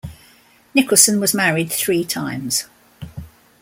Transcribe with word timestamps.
Nicholson 0.73 1.19
was 1.19 1.31
married 1.35 1.71
three 1.71 2.03
times. 2.03 2.65